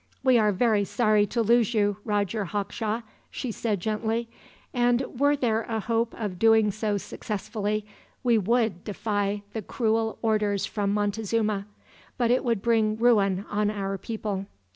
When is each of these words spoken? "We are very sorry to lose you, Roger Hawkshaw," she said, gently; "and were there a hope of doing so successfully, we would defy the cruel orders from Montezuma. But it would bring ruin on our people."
"We 0.23 0.39
are 0.39 0.51
very 0.51 0.83
sorry 0.83 1.27
to 1.27 1.43
lose 1.43 1.75
you, 1.75 1.97
Roger 2.03 2.45
Hawkshaw," 2.45 3.03
she 3.29 3.51
said, 3.51 3.79
gently; 3.79 4.27
"and 4.73 5.19
were 5.19 5.35
there 5.35 5.61
a 5.61 5.79
hope 5.79 6.15
of 6.19 6.39
doing 6.39 6.71
so 6.71 6.97
successfully, 6.97 7.85
we 8.23 8.39
would 8.39 8.83
defy 8.83 9.43
the 9.53 9.61
cruel 9.61 10.17
orders 10.23 10.65
from 10.65 10.91
Montezuma. 10.91 11.67
But 12.17 12.31
it 12.31 12.43
would 12.43 12.63
bring 12.63 12.97
ruin 12.97 13.45
on 13.47 13.69
our 13.69 13.95
people." 13.99 14.47